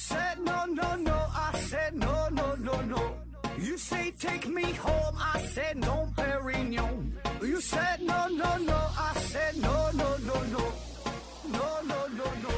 [0.00, 1.12] said no, no, no.
[1.12, 3.02] I said no, no, no, no.
[3.58, 5.14] You say take me home.
[5.18, 7.12] I said no, Perignon.
[7.42, 8.78] You said no, no, no.
[8.96, 10.72] I said no, no, no, no.
[11.52, 12.50] No, no, no, no.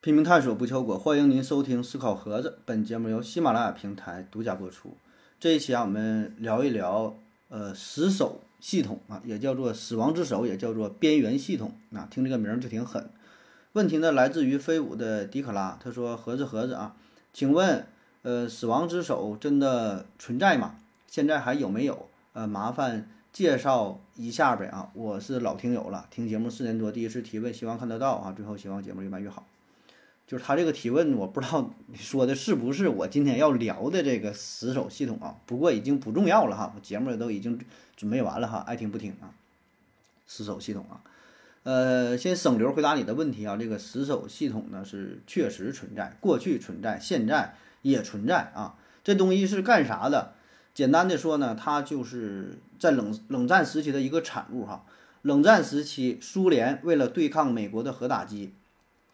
[0.00, 2.60] 拼命探索不求果，欢迎您收听思考盒子。
[2.64, 4.96] 本节目由喜马拉雅平台独家播出。
[5.40, 13.08] 这一期啊，我们聊一聊呃死守系统啊，也叫做死亡之手，也叫做边缘系统啊，听这个名儿就挺狠。
[13.72, 16.96] 问题呢来自于飞舞的迪可拉，他说：“盒子盒子啊，
[17.32, 17.86] 请问
[18.22, 20.76] 呃死亡之手真的存在吗？
[21.06, 22.08] 现在还有没有？
[22.32, 29.46] 呃，麻烦介绍一下呗啊，我是老听友了，听节目四年多，第一次提问，希望看得到啊，最后希望节目越办越好。”
[30.26, 35.36] 就是他这个提问，我不知道你说的是不是我今天要聊的这个死守系统啊？
[35.46, 37.60] 不过已经不重要了哈，我节目也都已经
[37.96, 39.30] 准备完了哈，爱听不听啊。
[40.26, 41.00] 死守系统啊，
[41.62, 43.56] 呃，先省流回答你的问题啊。
[43.56, 48.74] 这个死守系统呢是确实存在，过去存在，现在也存在啊。
[49.04, 50.32] 这东西是干啥的？
[50.74, 54.84] 简单的说呢，它就是在冷冷战时期的一个产物哈。
[55.22, 58.52] 冷战时期，苏联为了对抗美国的核打击。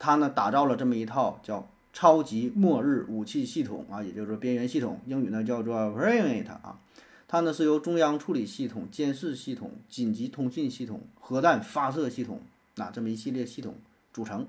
[0.05, 6.81] 他呢打造了这么一套叫超级末日武器系统啊，也就是说边缘系统，英语呢叫做 Variant 啊。
[7.28, 12.41] 它呢是由中央处理系统、监视系统、紧急通信系统、核弹发射系统
[12.78, 13.77] 啊这么一系列系统
[14.12, 14.48] 组成。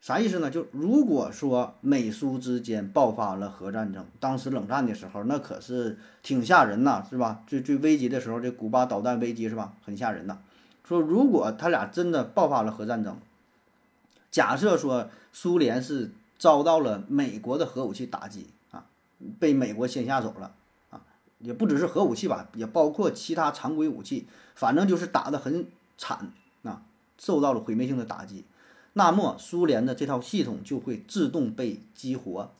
[0.00, 0.48] 啥意思呢？
[0.48, 7.42] 就如果说美苏之间爆发了核战争，当时冷战的时候那可是挺吓人呐，是吧？
[7.48, 9.74] 最最危急的时候，这古巴导弹危机是吧？
[9.84, 10.38] 很吓人呐。
[10.84, 13.16] 说如果他俩真的爆发了核战争。
[14.32, 18.86] 假设说苏联是遭到了美国的核武器打击啊，
[19.38, 20.54] 被美国先下手了
[20.88, 21.02] 啊，
[21.38, 25.66] 也不只是核武器吧，也包括其他常规武器，反正就是打得很
[25.98, 26.32] 惨
[26.62, 26.82] 啊，
[27.18, 28.44] 受到了毁灭性的打击。
[28.94, 32.50] 那么苏联的这套系统就会自动被激活，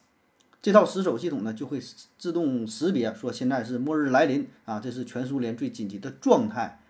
[0.60, 1.80] 这套死守系统呢就会
[2.18, 6.80] 自动识别说现在是末日来临啊，这是全苏联最紧急的状态，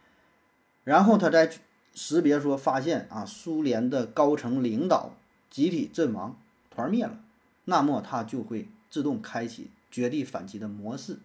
[0.82, 1.48] 然后它再。
[1.94, 5.10] 识别说发现啊，苏联的高层领导
[5.50, 6.36] 集体阵亡，
[6.70, 7.18] 团灭了，
[7.66, 11.18] 那么它就会自动开启绝地反击的模式。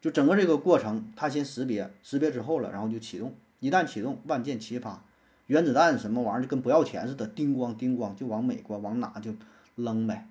[0.00, 3.34] 就整个这个过程，它先识别，识别之后了，然后就启动。
[3.58, 5.02] 一旦启动，万箭齐发，
[5.46, 9.34] 原子弹什么玩意儿就跟不要钱似的，叮咣叮咣就往美国往哪就
[9.76, 10.26] 扔呗。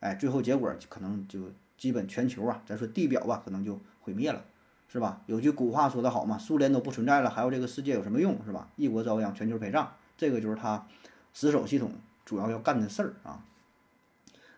[0.00, 4.44] 哎，最后结果可能就基本全球啊，咱说地表吧，可能就毁灭了。
[4.90, 5.20] 是吧？
[5.26, 8.38] 有句古话说得好嘛，苏联都不存在了，还有这个世界有什么用？
[8.46, 8.68] 是吧？
[8.76, 10.86] 一国遭殃，全球陪葬，这个就是他
[11.34, 11.92] 死守系统
[12.24, 13.44] 主要要干的事儿啊。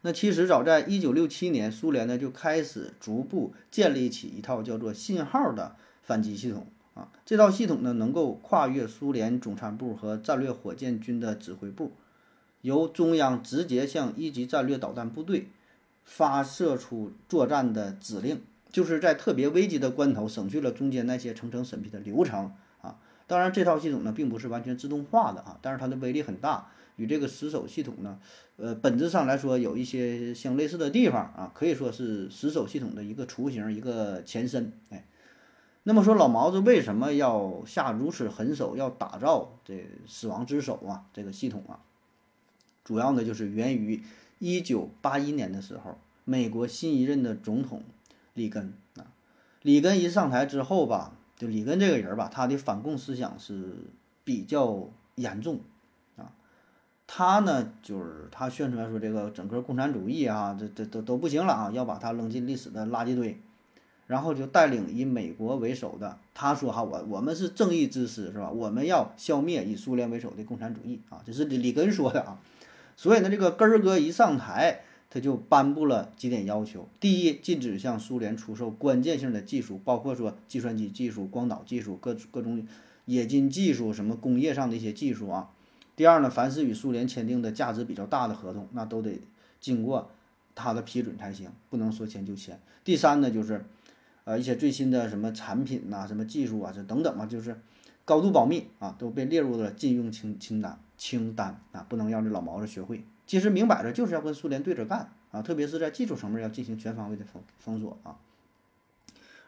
[0.03, 7.09] 那其实早在一九六七年，苏联呢就开始逐步建立起一套叫做信号的反击系统啊。
[7.27, 11.93] 这套系统呢能够跨越苏联总参部和战略火箭军的指挥部，
[12.63, 15.49] 由中央直接向一级战略导弹部队
[16.05, 18.41] 发射出作战的指令。
[18.71, 22.99] 就是在特别危急的关头，省去了中间那些层层审批的流程啊。
[23.27, 28.19] 当然，这套系统呢并不是完全自动化的啊，但是它的威力很大，与这个死守系统呢，
[28.57, 34.73] 呃，本质上来说有一些相类似的地方啊，可以说是死守系统的一个雏形，一个前身。
[34.91, 35.07] 哎，
[35.85, 41.05] 那么说老毛子为什么要下如此狠手，要打造这死亡之手啊？
[41.13, 41.79] 这个系统啊，
[42.85, 44.03] 主要呢就是源于
[44.41, 47.85] 一九八一年的时候，美国新一任的总统。
[48.35, 49.07] 里根啊，
[49.63, 53.75] 里根一上台之后吧，就里根这个人吧，他的反共思想是
[54.25, 55.61] 比较严重
[56.17, 56.33] 啊。
[57.07, 63.41] 他呢，就是他宣传说这个整个共产主义啊，这这都都不行了啊，要把它扔进历史的垃圾堆。
[64.07, 68.51] 然后就带领以美国为首的，他说哈，我我们是正义之师是吧？
[68.51, 72.39] 我们要消灭以苏联为首的共产主义啊，这是里里根说的啊。
[72.97, 74.83] 所以呢，这个根儿哥一上台。
[75.11, 82.67] 他就颁布了几点要求：第一，禁止向苏联出售关键性的技术，包括说计算机技术、光导技术、各各种
[83.07, 85.51] 冶金技术，什么工业上的一些技术啊。
[85.97, 89.21] 第二呢，凡是与苏联签订的价值比较大的合同，那都得
[89.61, 90.11] 经过
[90.55, 92.61] 他的批准才行，不能说签就签。
[92.85, 93.65] 第三呢，就是
[94.25, 97.61] 呃一些最新的什么产品呐、什么技术啊，这等等嘛，就是
[98.05, 103.03] 高度保密啊，都被列入了禁用清清单清单啊，不能让这老毛子学会。
[103.31, 108.19] 其实明摆着就是要跟苏联对着干啊，特别是在技术层面要进行全方位的封封锁啊。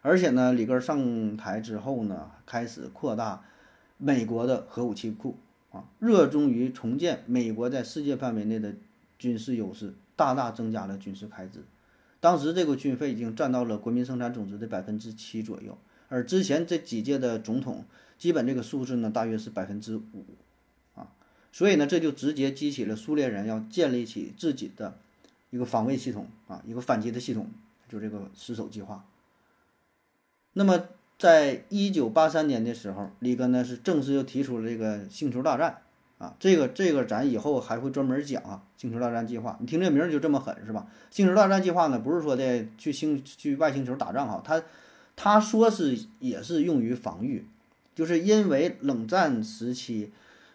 [0.02, 3.43] 而且呢，里根上台之后呢，开始扩大
[3.99, 5.37] 美国的核武器库
[5.73, 8.73] 啊，热衷于重建美国在世界范围内的
[9.19, 11.64] 军事优势，大大增加了军事开支。
[12.20, 15.76] 当时这个军费已经占到了国民生产总值的百分之七左右，
[16.08, 17.85] 而之前这几届的总统，
[18.17, 20.25] 基本这个数字呢大约是百分之五，
[21.52, 24.99] 所以呢这就直接激起了苏联人要建立起自己的
[25.50, 27.49] 一个防卫系统啊，一个反击的系统，
[27.88, 29.04] 就这个死守计划。
[30.54, 30.88] 那么
[31.19, 35.78] 在一九八三年的时候，里根呢是正式又提出了这个星球大战。
[36.19, 39.56] 啊，这个这个咱以后还会专门讲啊，星球大战计划。
[39.60, 40.87] 你听这名儿就这么狠是吧？
[41.10, 44.62] 星球大战计划呢，不是说的去星去外星球打仗哈，他
[45.16, 47.44] 他说是也是用于防御，
[47.96, 50.12] 就是因为冷战时期，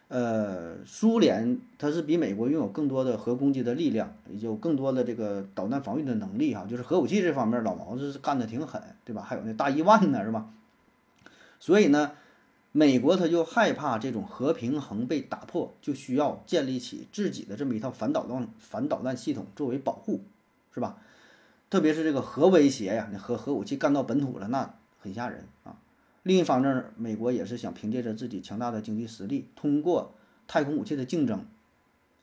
[0.07, 9.21] 呃，苏联它是比美国拥有更多的核攻击的力量，也有更多的这个导弹防御的能力哈，就是核武器这方面老毛子是干的挺狠，对吧？
[9.21, 10.49] 还有那大伊万呢是吧？
[11.59, 12.11] 所以呢。
[12.73, 20.21] 美国他就害怕这种核平衡被打破，就需要建立起自己的这么一套反导弹反导弹系统作为保护，
[20.71, 20.97] 是吧？
[21.71, 25.77] 特别是这个核威胁呀，你核核武器干到本土了，那很吓人啊。
[26.27, 30.13] 另一方面，美国也是想凭借着自己强大的经济实力，通过
[30.45, 31.45] 太空武器的竞争，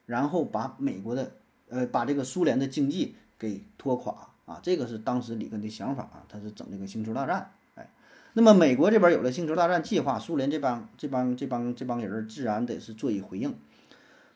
[0.04, 1.32] 然后把美国的
[1.70, 4.60] 呃把这个苏联的经济给拖垮啊。
[4.62, 7.50] 这个是当时里根的想法啊，他是整这个星球大战。
[7.76, 7.88] 哎
[8.34, 13.56] 那么美国这边有了星球大战计划，苏联这帮这帮这帮这帮人自然得是做以回应。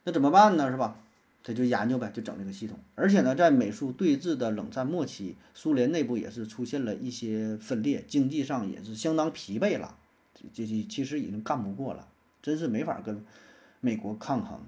[0.05, 0.71] 那怎么办呢？
[0.71, 0.97] 是吧？
[1.49, 2.79] 他就研究呗，就整这个系统。
[2.95, 9.97] 而且呢，在美苏对峙的冷战末期，苏联内部也是出现了一些分裂，经济上也是相当疲惫了，
[10.35, 12.06] 这这其实已经干不过了，
[12.43, 13.25] 真是没法跟
[13.81, 14.61] 美国抗衡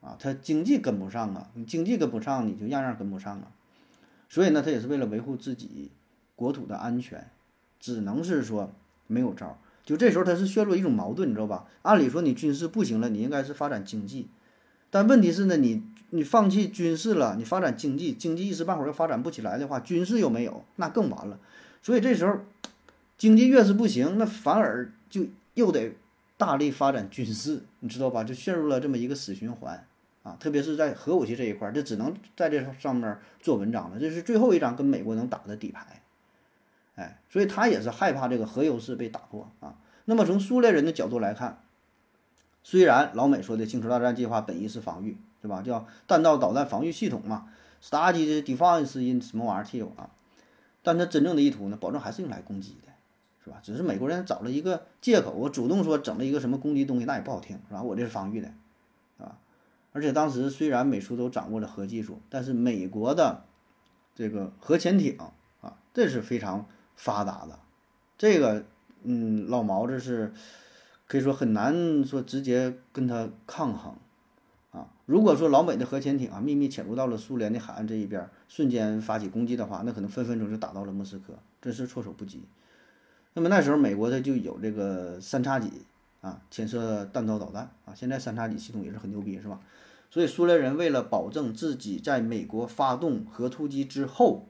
[0.00, 0.16] 啊！
[0.18, 3.52] 他经济跟不上啊，你经济跟不上，你就样样跟不上啊。
[4.28, 5.90] 所以呢，他也是为了维护自己
[6.34, 7.30] 国土的安全。
[7.82, 8.70] 只能是说
[9.06, 11.66] 没有招儿，就这时候他是陷入一种矛盾，你知道吧？
[11.80, 14.28] 按理说你军事不行了，你应该是发展经济，
[14.90, 21.38] 但问题是呢，你你放弃军事了，你发展经济，经济一时半会儿又发展不起来的话，军事又没有，那更完了。
[21.82, 22.38] 所以这时候
[23.16, 25.92] 经济越是不行，那反而就又得
[26.36, 28.24] 大力发展军事，你知道吧？
[28.24, 29.86] 就陷入了这么一个死循环
[30.22, 30.36] 啊！
[30.40, 33.98] 特别是在核武器这一块，这只能在这上面做文章了。
[34.00, 36.02] 这是最后一张跟美国能打的底牌。
[36.96, 39.76] 哎，所以他也是害怕这个核优势被打破啊。
[40.06, 41.62] 那么从苏联人的角度来看，
[42.62, 45.62] 虽然老美说的星球大战计划本意是防御，对吧？
[45.62, 47.48] 叫弹道导弹防御系统嘛
[47.82, 50.10] ，START Defense in 什么玩意儿 T 啊？
[50.82, 52.92] 但它真正的意图呢，保证还是用来攻击的，
[53.44, 53.58] 是吧？
[53.62, 57.82] 只是美国人找了一个借口，我主动说整了一个什么攻击东西，那也不好听，是吧？
[57.82, 58.52] 我这是防御的，
[59.18, 59.38] 啊。
[59.92, 63.44] 而且当时虽然美苏都掌握了核技术，但是美国的
[64.14, 65.18] 这个核潜艇
[65.60, 66.66] 啊，这是非常。
[66.96, 67.58] 发达的，
[68.18, 68.66] 这个，
[69.04, 70.34] 嗯，老毛子是
[71.10, 73.96] 可以说很难说直接跟他抗衡，
[74.70, 82.44] 啊，如果说老美的核潜艇啊秘密潜入到了苏联的海岸这一边，瞬间发起攻击的话，那可能分分钟就打到了莫斯科，真是措手不及。
[83.34, 85.82] 那么那时候美国它就有这个三叉戟
[86.20, 89.58] 啊，潜射弹道导弹啊，现在三叉戟系统也是很牛逼，是吧？
[90.12, 94.46] 所以苏联人为了保证自己在美国发动核突击之后。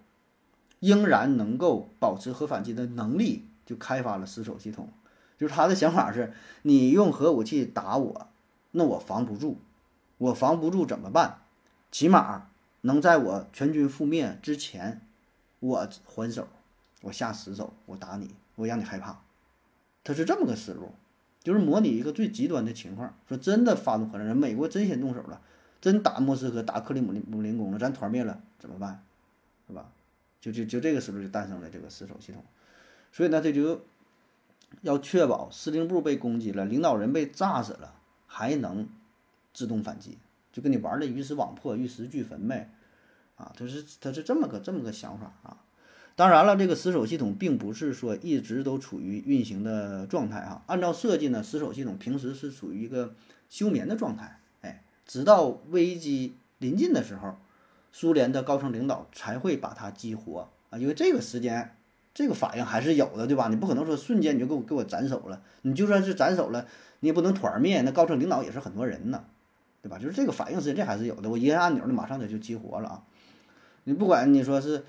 [0.79, 4.89] 仍然能够保持核反击的能力，就开发了死守系统。
[5.41, 8.29] 就是他的想法是：你用核武器打我，
[8.73, 9.57] 那我防不住，
[10.19, 11.39] 我防不住怎么办？
[11.91, 12.51] 起码
[12.83, 15.01] 能在我全军覆灭之前，
[15.61, 16.47] 我还手，
[17.01, 19.23] 我下死手，我打你，我让你害怕。
[20.05, 20.93] 他是这么个思路，
[21.43, 23.17] 就是模拟一个最极端的情况。
[23.27, 25.41] 说真的，发动核战争，美国真先动手了，
[25.81, 29.03] 真打莫斯科，打克里姆林姆林宫了，咱团灭了怎么办？
[29.67, 29.91] 是吧？
[30.39, 32.45] 就就就这个思路就诞生了这个死守系统，
[33.11, 33.81] 所以呢，这就
[34.83, 37.95] 要确保司令部被攻击了，领导人被炸死了，
[38.27, 38.89] 还能
[39.53, 40.19] 自动反击，
[40.53, 42.71] 就跟你玩的鱼死网破、玉石俱焚呗，
[43.37, 45.57] 啊，他是他是这么个这么个想法啊。
[46.17, 53.15] 当然了，这个死守系统并不是说一直都处于运行的状态哈，按照设计呢，死守系统平时是处于一个
[53.49, 57.37] 休眠的状态，哎，直到危机临近的时候。
[57.93, 61.77] 苏联的高层领导才会把它激活啊，因为这个时间，
[62.13, 63.49] 这个反应还是有的，对吧？
[63.49, 66.67] 你不可能说瞬间你就给我给我斩首了，你就算是斩首了，
[67.01, 67.81] 你也不能团灭。
[67.83, 69.25] 那高层领导也是很多人呢，
[69.81, 69.97] 对吧？
[69.99, 71.31] 就是这个反应时间这还是有的。
[71.31, 73.03] 我一按按钮，那马上它就激活了啊。
[73.85, 74.85] 你不管你说是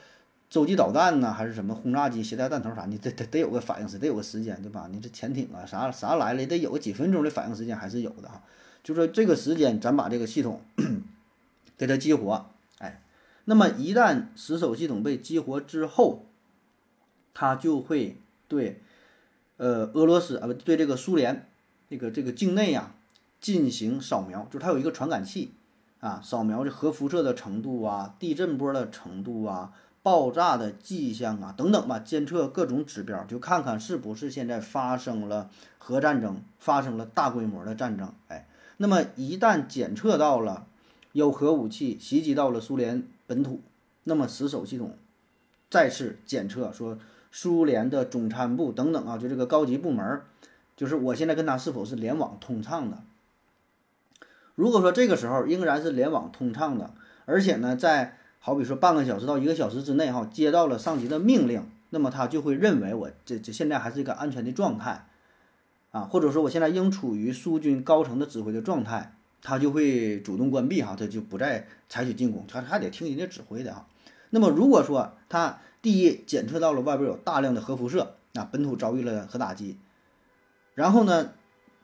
[0.49, 4.89] 洲际导弹呢，还是什么轰炸机携带弹头啥，你得得得有个反应时，得有个时间，对吧？
[4.91, 8.41] 你这潜艇啊啥啥来了，得有个几分钟的反应时间还是有的哈。
[8.83, 10.59] 就说这个时间，咱把这个系统
[11.77, 12.47] 给它激活。
[12.79, 13.01] 哎
[13.45, 16.25] 那么一旦死守系统被激活之后，
[17.33, 18.81] 它就会对，
[19.57, 21.47] 呃，俄罗斯啊不对这个苏联
[21.89, 22.93] 这个这个境内呀
[23.39, 25.51] 进行扫描，就是它有一个传感器
[25.99, 29.73] 啊，扫描这核辐射的程度啊、地震波的程度啊、
[30.03, 38.13] 爆炸的迹象啊等等吧，监测各种指标，就看看是不是现在发生了核战争，发生了大规模的战争。
[38.27, 38.47] 哎，
[38.77, 40.65] 那么一旦检测到了
[41.11, 43.61] 有核武器袭击到了苏联本土，
[44.03, 44.95] 那么死守系统
[45.69, 46.97] 再次检测说
[47.31, 50.21] 苏联的总参部等等啊，就这个高级部门，
[50.75, 52.99] 就是我现在跟他是否是联网通畅的。
[54.55, 56.93] 如果说这个时候仍然是联网通畅的，
[57.25, 65.07] 而且呢，在好比说半个小时到一个小时之内哈，接到了上级的命令，那么他就会认为我这这现在还是一个安全的状态，
[65.91, 73.87] 啊，或者说我现在应处于苏军高层的指挥的状态，他就会主动关闭哈，他就不再采取进攻，他还得听人家指挥的哈。
[74.31, 79.77] 那么如果说他第一检测到了外边有大量的核辐射，啊，本土遭遇了核打击，
[80.75, 81.33] 然后呢？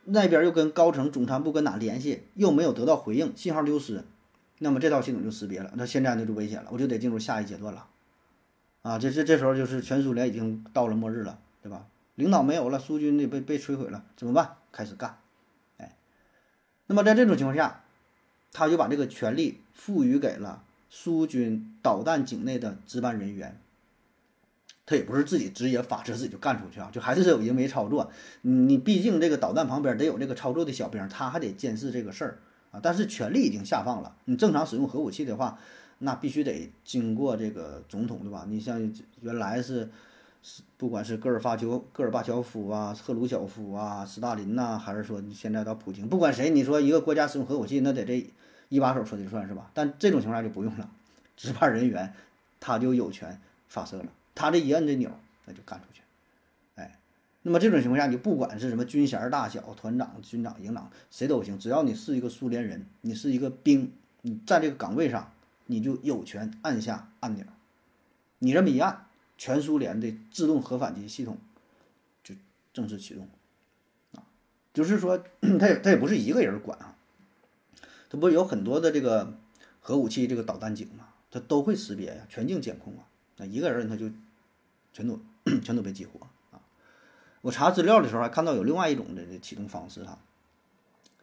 [0.10, 4.06] 那边又跟高层总参部跟哪联系，又没有得到回应，信号丢失，
[4.60, 7.86] 那么这套系统就识别了，那现在那就危险了，我就得进入下一阶段了，
[8.84, 11.88] 啊，这这这时候就是全苏联已经到了末日了，对吧？
[12.16, 14.56] 领导没有了，苏军的被被摧毁了，怎么办？
[14.72, 15.18] 开始干，
[15.75, 15.98] 哎，
[16.86, 17.84] 那么在这种情况下，
[18.54, 23.60] 他就把这个权力赋予给了苏军导弹井内的值班人员。
[24.88, 28.10] 他也不是自己直接发射自己就干出去啊，就还是有人为操作。
[28.41, 32.39] 你毕竟这个导弹旁边得有这个操作的小兵，他还得监视这个事儿
[32.72, 32.79] 啊。
[32.82, 35.60] 但是权力已经下放了，你正常使用核武器的话，
[35.98, 38.46] 那必须得经过这个总统对吧？
[38.48, 39.89] 你像原来是，
[40.77, 48.25] 不管是戈尔巴乔戈尔巴乔夫啊、赫鲁晓夫啊、斯大林呐，还是说你现在到普京，不管谁，你说一个国家使用核武器，那得这
[48.70, 49.70] 一把手说的算是吧？
[49.74, 50.89] 但这种情况下就不用了，
[51.36, 52.13] 值班人员
[52.62, 54.06] 他就有权发射了。
[54.38, 55.10] 他这一摁这钮，
[55.46, 56.03] 那就干出去，
[56.75, 57.00] 哎，
[57.41, 63.91] 那么这种情况下，你不管是什么军衔大小、团长、军长、营长，谁都行，只要你是一个苏联人，你是一个兵，
[64.22, 65.34] 你在这个岗位上，
[65.65, 67.44] 你就有权按下按钮。
[68.38, 69.08] 你这么一按，
[69.39, 71.39] 全苏联的自动核反击系统
[72.24, 72.36] 就
[72.72, 73.27] 正式启动，
[74.13, 74.22] 啊，
[74.72, 75.17] 就是说，
[75.60, 76.96] 他也他也不是一个人管啊，
[78.08, 79.34] 他不是有很多的这个
[79.79, 84.12] 核武器这个导弹井嘛，他都会识别呀，全境监控啊，那一个人他就。
[84.98, 85.20] 全都
[85.62, 86.58] 全都被激活啊！
[87.42, 90.18] 我查资料的时候还看到有另外一种的启动方式哈，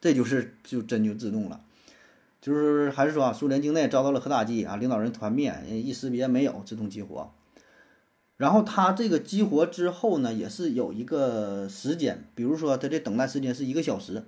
[0.01, 1.61] 这就是就真就自动了，
[2.41, 7.33] 就是还是说啊，苏联境内遭到了核打击啊，领导人团灭，一识别没有自动激活，
[8.37, 14.23] 然后它这个激活之后呢，也是有一个时间，比如说它这等待时间是一个小时，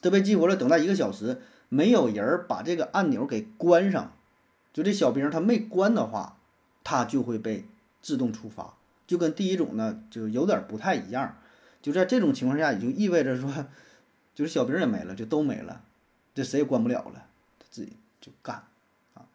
[0.00, 4.14] 这被激活了，等待一个小时，没有人把这个按钮给关上，
[4.72, 6.38] 就这小兵他没关的话，
[6.82, 7.66] 他就会被。
[8.02, 8.74] 自动触发
[9.06, 11.36] 就跟第一种呢就有点不太一样，
[11.80, 13.50] 就在这种情况下，也就意味着说，
[14.34, 15.82] 就是小兵也没了，就都没了，
[16.34, 17.26] 这谁也关不了了，
[17.70, 18.64] 自己就干
[19.14, 19.26] 啊。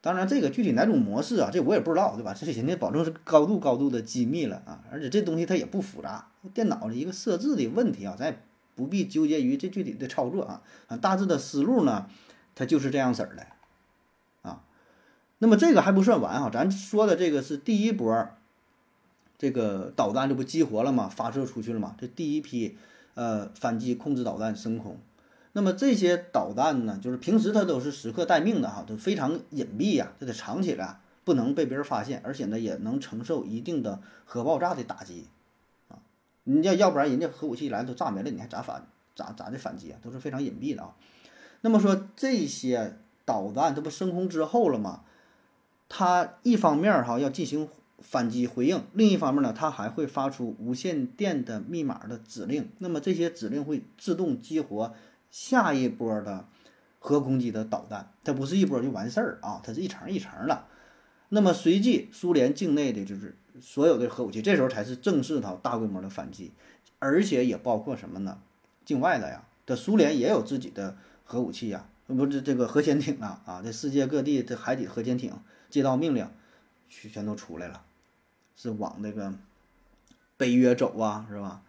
[0.00, 2.34] 当然，这个具体哪种模式啊，这我也不知道，对吧？
[2.34, 8.38] 这人家保证是高度高度的机密了啊，而且这东西它也不复杂，电脑的一个设置的问题啊，咱也
[8.74, 12.08] 不必纠结于这具体的操作啊啊，大致的思路呢，
[12.54, 13.46] 它就是这样式儿的。
[15.38, 18.28] 那么这个还不算完哈，咱说的这个是第一波，
[19.36, 21.08] 这个导弹这不激活了吗？
[21.08, 21.94] 发射出去了吗？
[21.98, 22.78] 这第一批，
[23.14, 24.98] 呃，反击控制导弹升空。
[25.52, 35.26] 那么这些导弹呢，就是平时它都是时刻待命的哈，都非常隐蔽呀，它得藏起来，不能被别人发现，而且呢也能承受一定的核爆炸的打击，
[35.88, 35.98] 啊，
[36.44, 39.98] 你要要不然人家核武器来都炸没了，你还咋反咋咋的反击啊？
[40.02, 40.94] 都是非常隐蔽的啊。
[41.60, 45.02] 那么说这些导弹这不升空之后了吗？
[45.88, 52.70] 它一方面哈要进行反击回应，另一方面呢，它还会发出无线电的密码的指令。
[52.78, 54.94] 那么这些指令会自动激活
[55.30, 56.46] 下一波的
[56.98, 58.12] 核攻击的导弹。
[58.24, 60.64] 它不是一波就完事儿啊，它是一层一层的。
[61.30, 66.52] 那么随即苏联境内的就是所有的核武器，这时候才是正式的大规模的反击，
[66.98, 68.38] 而且也包括什么呢？
[68.84, 75.32] 境外的呀，这苏联也有自己的核武器呀，不是这个核潜艇啊啊，这世界各地的海底核潜艇。
[75.68, 76.28] 接到命令，
[76.88, 77.82] 全全都出来了，
[78.56, 79.32] 是往那个
[80.36, 81.62] 北约走啊，是吧？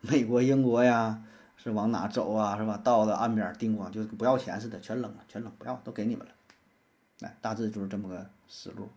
[0.00, 1.22] 美国、英国呀，
[1.56, 2.80] 是往哪走啊，是吧？
[2.82, 6.32] 到了岸边，叮咣就不要钱似的，全扔了，全扔，不要，都给你们了。
[7.22, 8.88] 哎，大致就是这么个思路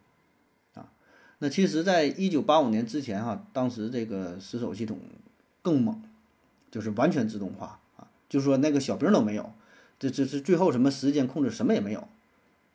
[0.74, 0.91] 啊。
[1.39, 5.00] 那其实，在一九八五年之前哈，当时这个死守系统
[5.62, 6.03] 更猛，
[6.70, 9.51] 就是完全自动化啊，就说那个小兵都没有，
[9.98, 12.08] 这这这最后什么时间控制什么也没有。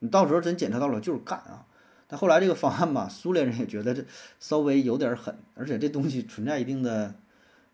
[0.05, 1.65] 你到时候真检测到了，就是干啊！
[2.07, 4.05] 但后来这个方案吧，苏联人也觉得这
[4.39, 7.15] 稍微有点狠，而且这东西存在一定的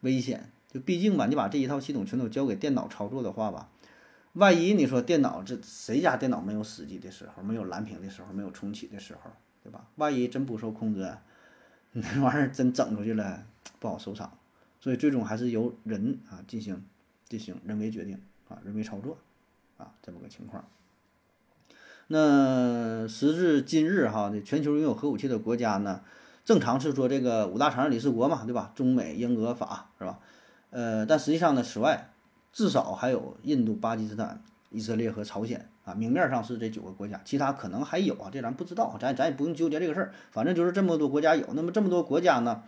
[0.03, 0.49] 危险。
[0.69, 3.69] 就毕竟吧，你把这一套系统全都交给电脑操作的话吧，
[4.35, 9.33] 万一你说电脑这谁家电脑没有死机的时候，没有蓝屏的时候，没有重启的时候，
[9.65, 9.89] 对吧？
[9.97, 11.13] 万一真不受控制，
[11.91, 13.45] 那玩意儿真整出去了，
[13.81, 14.39] 不好收场。
[14.81, 16.81] 所以最终还是由人啊进行
[17.29, 19.19] 进行人为决定啊，人为操作
[19.77, 20.65] 啊，这么个情况。
[22.13, 26.01] 那时至今日哈，这全球拥有核武器的国家呢，
[26.45, 28.73] 正常是说这个五大常任理事国嘛，对吧？
[28.75, 30.19] 中美英俄法是吧？
[30.71, 32.11] 呃，但实际上呢，此外
[32.53, 41.47] 至少还有印度、巴基斯坦、以色列和朝鲜啊，明面上是这九个国家，其他可能还有啊，这咱不知道，咱咱也不用纠结这个事儿，反正就是这么多国家有。
[41.53, 42.65] 那么这么多国家呢，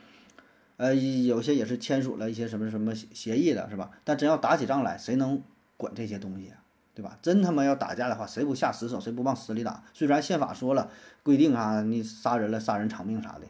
[0.77, 3.91] 呃，有些也是签署了一些什么什么协议的，是吧？
[4.05, 5.43] 但真要打起仗来，谁能
[5.77, 6.62] 管这些东西啊？
[6.95, 7.19] 对吧？
[7.23, 9.83] 真他妈要打架的话，谁不下死手，谁不往死里打？
[9.95, 10.91] 虽然宪法说了
[11.23, 13.47] 规定啊，你杀人了，杀人偿命啥的，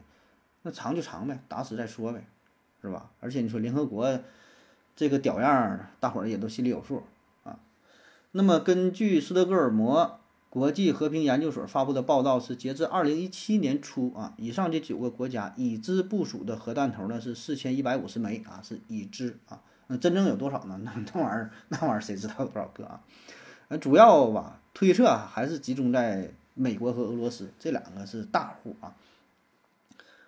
[0.61, 2.25] 那偿就偿呗，打死再说呗，
[2.81, 3.11] 是吧？
[3.19, 4.19] 而且你说联合国
[4.95, 7.03] 这个屌样儿，大伙儿也都心里有数
[7.43, 7.59] 啊。
[8.31, 19.61] 那么根据斯德哥尔摩国际和平研究所发布的报道，是截至二零一七年初啊，以上这九个国家已知部署的核弹头呢是四千一百五十枚啊，是已知啊。
[19.87, 20.79] 那真正有多少呢？
[20.83, 23.01] 那那玩意儿，那玩意儿谁知道有多少个啊？
[23.67, 28.95] 呃，主要吧，推测还是集中在美国和俄罗斯这两个是大户啊。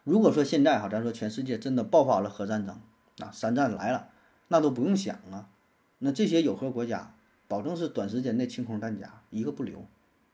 [0.04, 2.80] 如果说现在哈，咱说全世界真的爆发了核战争
[3.20, 4.10] 啊，三战来了，
[4.50, 5.50] 那都不用想啊。
[6.00, 7.14] 那这些有核国家，
[7.48, 9.86] 保证是短时间内清空弹夹，一个不留，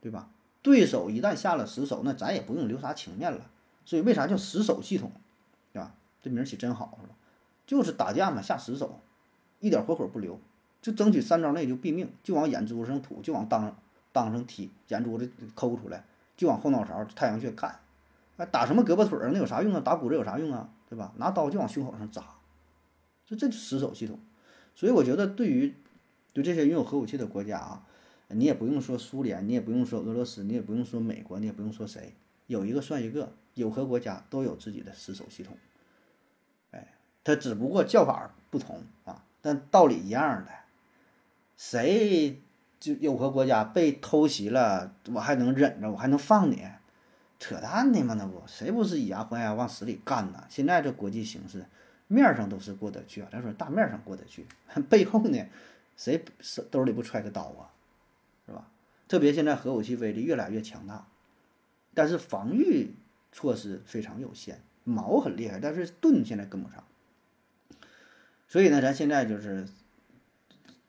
[0.01, 0.30] 对吧？
[0.62, 3.50] 对手一旦下了死手，那咱也不用留啥情面了。
[3.86, 5.12] 所以为啥叫死守系统，
[5.74, 5.96] 对吧？
[6.22, 7.00] 这名起真好，
[7.66, 9.01] 就是打架嘛，下死手。
[9.62, 10.38] 一点活口不留，
[10.82, 13.72] 就争取三招内就毙命，就往眼珠子上吐，就往裆
[14.13, 16.03] 裆上踢，眼珠子抠出来，
[16.36, 17.80] 就往后脑勺、太阳穴干。
[18.38, 19.80] 哎，打什么胳膊腿儿那有啥用啊？
[19.80, 20.70] 打骨折有啥用啊？
[20.89, 21.13] 对吧？
[21.18, 22.24] 拿刀就往胸口上扎，
[23.25, 24.20] 就这死守系统。
[24.74, 25.74] 所以我觉得，对于
[26.34, 27.86] 对这些拥有核武器的国家啊，
[28.30, 32.15] 你也不用说苏联，你也不用说俄罗斯，你也不用说美国，你也不用说谁，
[32.48, 35.56] 有一个算一个，有核国家都有自己的死守系统。
[36.71, 39.24] 哎，它只不过叫法不同啊。
[39.41, 40.51] 但道理一样的，
[41.58, 42.39] 谁
[42.80, 46.67] 就有个国家被偷袭了，我还能忍着，我还能放你？
[47.39, 50.43] 扯淡的嘛，那不谁不是以牙还牙往死里干呢？
[50.47, 51.65] 现在这国际形势，
[52.08, 54.45] 面上都是过得去啊，咱说大面上过得去，
[54.88, 55.43] 背后呢，
[55.97, 57.73] 谁手兜里不揣个刀啊？
[58.45, 58.67] 是吧？
[59.08, 61.08] 特别现在核武器威力越来越强大，
[61.95, 62.93] 但是防御
[63.32, 66.84] 措施非常有限，矛很厉害，但是盾现在跟不上。
[68.52, 69.66] 所以呢，咱现在就是，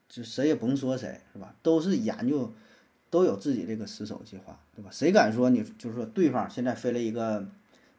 [0.08, 1.54] 就谁也甭说谁是吧？
[1.62, 2.52] 都是研究，
[3.08, 4.90] 都有自己这个死守计划，对吧？
[4.90, 7.46] 谁敢说你就是说对方现在飞了一个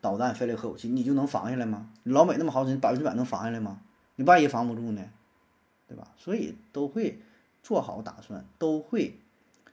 [0.01, 1.89] 导弹，飞了核武器，你就能防下来吗？
[2.03, 3.79] 老美那么好使，百分之百能防下来吗？
[4.17, 5.01] 你万一防不住呢，
[5.87, 6.09] 对吧？
[6.17, 7.21] 所以都会
[7.63, 9.17] 做好打算，都会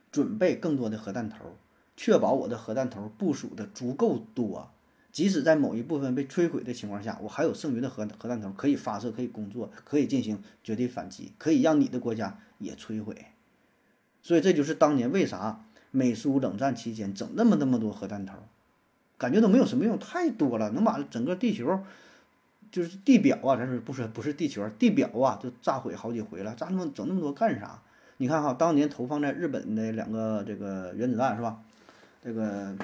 [0.09, 1.57] 准备更多的核弹头，
[1.97, 4.71] 确保我的核弹头部署的足够多。
[5.11, 13.25] 即使在某一部分被摧毁的情况下，我还有剩余的核核弹头可以发射，可以工作，可以进行绝对反击，可以让你的国家也摧毁。
[14.23, 18.35] 所以这就是当年为啥美苏冷战期间整那么那么多核弹头，
[19.17, 21.81] 感觉都没有什么用，太多了，能把整个地球，
[22.71, 27.81] 就是地表啊，咱说不说不是地球，地表啊，就炸毁好几回了，炸那么整那么多干啥？
[28.15, 31.59] 你看哈，当年投放在日本的两个这个原子弹是吧？
[32.23, 32.77] 这个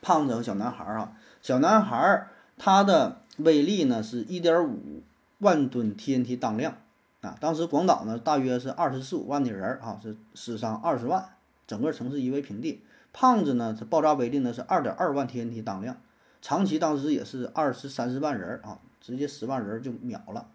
[0.00, 1.12] 胖子和小男孩儿啊。
[1.48, 5.02] 小男孩儿他的威力呢是一点五
[5.38, 6.76] 万吨 TNT 当量
[7.22, 12.82] 啊，当时广岛呢大约是二十四五万的人儿啊，是死伤二十万，整个城市夷为平地。
[13.14, 15.96] 胖子呢，它爆炸威力呢是二点二万 TNT 当量，
[16.42, 20.50] 长崎当时也是二十三十万人儿啊，直接十万人儿就秒了，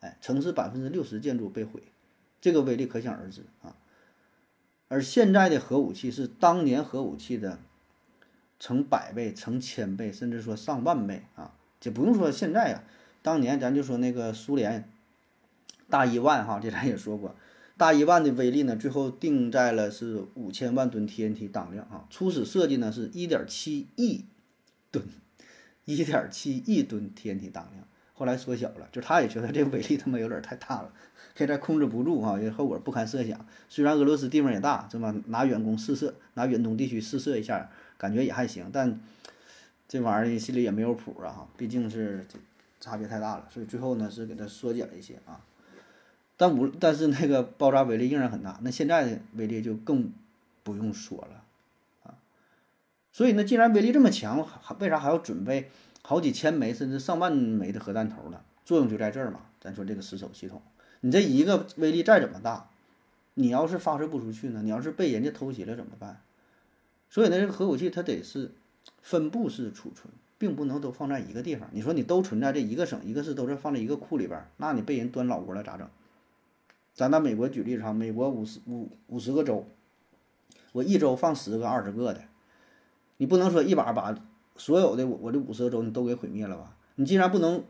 [0.00, 1.82] 哎，城市百分之六十建筑被毁，
[2.40, 3.76] 这个威力可想而知啊。
[4.88, 7.58] 而现在的核武器是当年核武器的。
[8.58, 11.52] 成百倍、成千倍，甚至说上万倍啊！
[11.80, 12.82] 就不用说现在呀，
[13.22, 14.88] 当年咱就说那个苏联
[15.88, 17.36] 大一万哈，这咱也说过，
[17.76, 22.06] 大一万的威力呢，最后定在了是五千万吨 TNT 当量啊。
[22.10, 24.24] 初始设计呢是一点七亿
[24.90, 25.06] 吨，
[25.84, 30.92] 一点七亿吨 TNT 当量，后来缩小了，就他也觉得这个威力他妈有点太大了，
[31.36, 33.46] 现在控制不住哈，这后果不堪设想。
[33.68, 35.14] 虽然俄罗斯地方也大，是吧？
[35.26, 37.70] 拿远攻试射，拿远东地区试射一下。
[37.98, 38.98] 感觉也还行，但
[39.86, 41.46] 这玩意儿心里也没有谱啊！
[41.56, 42.24] 毕竟是
[42.80, 45.40] 差别太大了，所以最后呢是给它缩减了一些啊。
[46.36, 50.12] 但无但是那个爆炸威力仍然很大，那现在的威力就更
[50.62, 51.42] 不用说了
[52.04, 52.14] 啊。
[53.12, 55.70] 所以呢，既然威力这么强，还为啥还要准备
[56.02, 58.40] 好几千枚甚至上万枚的核弹头呢？
[58.64, 59.40] 作用就在这儿嘛。
[59.60, 60.62] 咱说这个死守系统，
[61.00, 62.70] 你这一个威力再怎么大，
[63.34, 64.62] 你要是发射不出去呢？
[64.62, 66.20] 你要是被人家偷袭了怎么办？
[67.10, 68.52] 所以呢，这个核武器它得是
[69.00, 71.68] 分布式储存，并不能都放在一个地方。
[71.72, 75.88] 你说你都存在这一个省一个市，都是放在一个库里边，那你被人端老窝了咋整？
[76.94, 79.66] 咱拿美国举例子哈，美国五十五五十个州，
[80.72, 82.22] 我一周放十个二十个的，
[83.16, 84.14] 你不能说一把把
[84.56, 86.76] 所有的我我这五十个州你都给毁灭了吧？
[86.96, 87.64] 你既然不能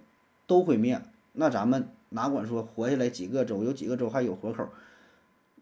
[0.47, 1.01] 都毁灭，
[1.35, 4.69] 那咱们哪管说活下来几个州，有几个州还有活口，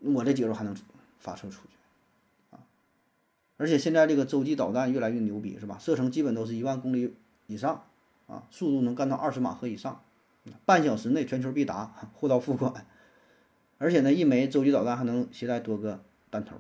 [0.01, 0.75] 我这几个州还能
[1.19, 1.76] 发射出去？
[3.59, 5.79] 而且现在这个洲际导弹越来越牛逼，是吧？
[5.79, 7.15] 射程基本都是一万公里
[7.47, 7.85] 以上
[8.27, 10.03] 啊，速度能干到二十马赫以上，
[10.65, 12.87] 半小时内全球必达，货到付款。
[13.79, 16.57] 而且呢，一枚洲际导弹还能携带多个弹头，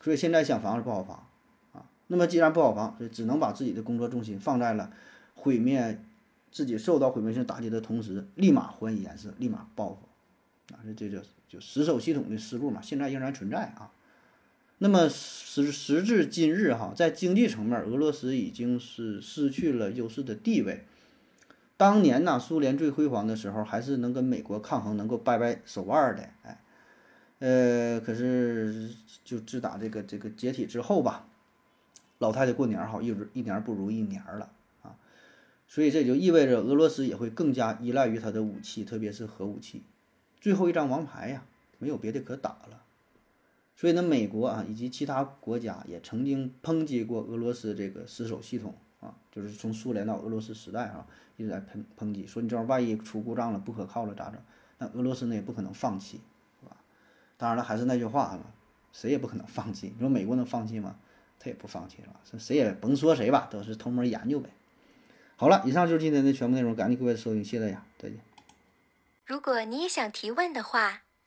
[0.00, 1.26] 所以现在想防是不好防
[1.72, 1.84] 啊。
[2.08, 4.90] 那么既然不好防，所以只能把自己的工作重心放在了
[5.34, 6.02] 毁灭
[6.50, 10.80] 自己受到毁灭性打击的同时，立马还以颜色，立马报复啊。
[10.84, 13.90] 这这就就死守系统的思路嘛，现在仍然存在啊。
[14.80, 20.84] 那么时时至今日哈，在经济层面，俄罗斯已经是失去了优势的地位。
[21.76, 26.60] 当年呢，苏联最辉煌的时候，还是能跟美国抗衡，能够掰掰手腕的，哎，
[27.40, 28.90] 呃，可是
[29.24, 31.28] 就自打这个这个解体之后吧，
[32.18, 34.50] 老太太过年好，一直一年不如一年了
[34.82, 34.94] 啊，
[35.66, 39.82] 所以这就意味着俄罗斯也会更加依赖于它的武器，特别是核武器，
[40.40, 41.44] 最后一张王牌呀，
[41.78, 42.82] 没有别的可打了。
[43.78, 48.74] 所以呢，美国啊以及其他国家也曾经抨击过俄罗斯这个死守系统。
[49.00, 54.42] 啊，就是从苏联到俄罗斯时代啊，一直在抨抨击，说你这玩意万一出故障了、不可靠了咋整？
[54.78, 56.20] 那俄罗斯呢也不可能放弃，
[56.60, 56.76] 是吧？
[57.36, 58.40] 当然了，还是那句话啊，
[58.92, 59.92] 谁也不可能放弃。
[59.94, 60.96] 你说美国能放弃吗？
[61.38, 64.50] 他也不放弃了，是谁也甭说谁吧，都是偷摸研究呗。
[65.36, 68.18] 好了，以上就是今天的全部内容，感谢各位收听，谢谢大家，再见。
[69.26, 71.02] 如果你也想提问的话，